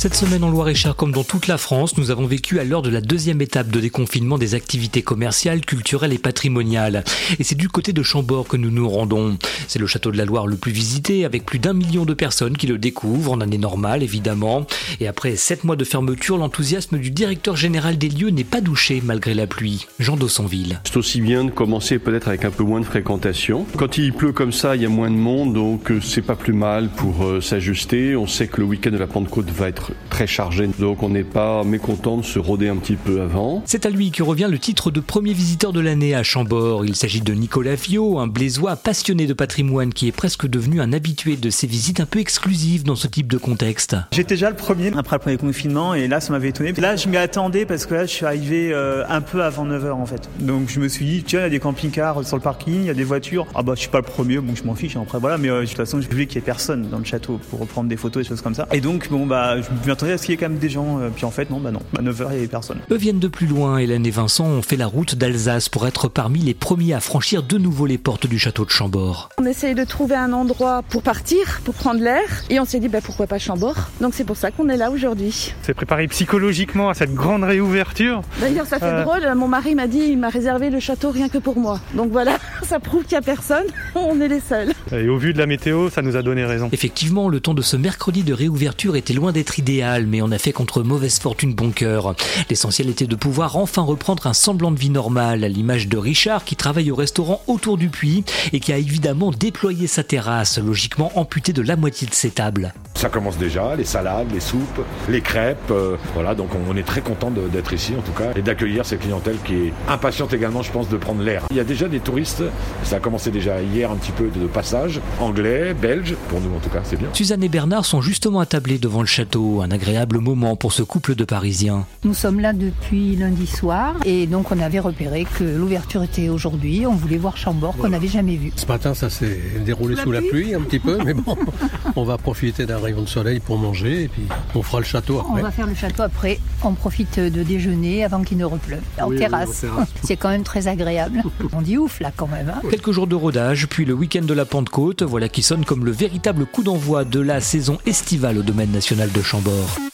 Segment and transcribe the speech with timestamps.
[0.00, 2.88] Cette semaine en Loire-et-Cher, comme dans toute la France, nous avons vécu à l'heure de
[2.88, 7.04] la deuxième étape de déconfinement des activités commerciales, culturelles et patrimoniales.
[7.38, 9.36] Et c'est du côté de Chambord que nous nous rendons.
[9.68, 12.56] C'est le château de la Loire le plus visité, avec plus d'un million de personnes
[12.56, 14.66] qui le découvrent en année normale, évidemment.
[15.00, 19.02] Et après sept mois de fermeture, l'enthousiasme du directeur général des lieux n'est pas douché
[19.04, 19.86] malgré la pluie.
[19.98, 20.80] Jean Dossonville.
[20.84, 23.66] C'est aussi bien de commencer peut-être avec un peu moins de fréquentation.
[23.76, 26.36] Quand il pleut comme ça, il y a moins de monde, donc euh, c'est pas
[26.36, 28.16] plus mal pour euh, s'ajuster.
[28.16, 31.24] On sait que le week-end de la Pentecôte va être très chargé, donc on n'est
[31.24, 33.62] pas mécontent de se rôder un petit peu avant.
[33.66, 36.84] C'est à lui que revient le titre de premier visiteur de l'année à Chambord.
[36.84, 40.92] Il s'agit de Nicolas Viau, un blésois passionné de patrimoine qui est presque devenu un
[40.92, 43.96] habitué de ces visites un peu exclusives dans ce type de contexte.
[44.12, 46.72] J'étais déjà le premier après le premier confinement et là ça m'avait étonné.
[46.72, 49.90] Là je m'y attendais parce que là je suis arrivé euh, un peu avant 9h
[49.92, 50.28] en fait.
[50.40, 52.86] Donc je me suis dit tiens il y a des camping-cars sur le parking, il
[52.86, 53.46] y a des voitures.
[53.54, 55.62] Ah bah je suis pas le premier, bon je m'en fiche après voilà mais euh,
[55.62, 57.96] de toute façon je voulais qu'il y ait personne dans le château pour reprendre des
[57.96, 58.66] photos et choses comme ça.
[58.72, 60.98] Et donc bon bah je m'attendais à ce qu'il y ait quand même des gens.
[61.00, 61.80] Euh, puis en fait, non, bah non.
[61.98, 62.78] À 9h, il n'y avait personne.
[62.90, 63.78] Eux viennent de plus loin.
[63.78, 67.42] Hélène et Vincent ont fait la route d'Alsace pour être parmi les premiers à franchir
[67.42, 69.28] de nouveau les portes du château de Chambord.
[69.38, 72.22] On essaye de trouver un endroit pour partir, pour prendre l'air.
[72.50, 73.76] Et on s'est dit, bah, pourquoi pas Chambord?
[74.00, 75.54] Donc c'est pour ça qu'on est là aujourd'hui.
[75.62, 78.22] C'est préparé psychologiquement à cette grande réouverture.
[78.40, 79.04] D'ailleurs, ça fait euh.
[79.04, 79.34] drôle.
[79.34, 81.80] Mon mari m'a dit, il m'a réservé le château rien que pour moi.
[81.94, 83.66] Donc voilà, ça prouve qu'il n'y a personne.
[83.94, 84.72] On est les seuls.
[84.92, 86.68] Et au vu de la météo, ça nous a donné raison.
[86.72, 89.69] Effectivement, le temps de ce mercredi de réouverture était loin d'être idéal,
[90.06, 92.14] mais on a fait contre mauvaise fortune bon cœur.
[92.48, 96.44] L'essentiel était de pouvoir enfin reprendre un semblant de vie normale, à l'image de Richard
[96.44, 101.12] qui travaille au restaurant autour du puits et qui a évidemment déployé sa terrasse, logiquement
[101.14, 102.72] amputée de la moitié de ses tables.
[103.00, 105.70] Ça commence déjà, les salades, les soupes, les crêpes.
[105.70, 109.00] Euh, voilà, donc on est très content d'être ici en tout cas et d'accueillir cette
[109.00, 111.44] clientèle qui est impatiente également, je pense, de prendre l'air.
[111.50, 112.42] Il y a déjà des touristes,
[112.84, 116.58] ça a commencé déjà hier un petit peu de passage, anglais, belges, pour nous en
[116.58, 117.08] tout cas, c'est bien.
[117.14, 121.14] Suzanne et Bernard sont justement attablés devant le château, un agréable moment pour ce couple
[121.14, 121.86] de Parisiens.
[122.04, 126.84] Nous sommes là depuis lundi soir et donc on avait repéré que l'ouverture était aujourd'hui.
[126.86, 128.52] On voulait voir Chambord qu'on n'avait jamais vu.
[128.56, 131.34] Ce matin, ça s'est déroulé sous, la, pluie un petit peu, mais bon,
[131.96, 134.22] on va profiter d'un rayon de soleil pour manger et puis
[134.54, 135.40] on fera le château après.
[135.40, 136.38] On va faire le château après.
[136.62, 139.64] On profite de déjeuner avant qu'il ne repleuve en terrasse.
[140.02, 141.22] C'est quand même très agréable.
[141.52, 142.50] On dit ouf là quand même.
[142.54, 142.60] Hein.
[142.70, 145.90] Quelques jours de rodage, puis le week-end de la Pentecôte, voilà qui sonne comme le
[145.90, 149.89] véritable coup d'envoi de la saison estivale au domaine national de Chambord.